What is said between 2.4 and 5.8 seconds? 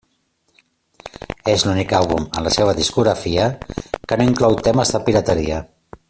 la seva discografia que no inclou temes de pirateria.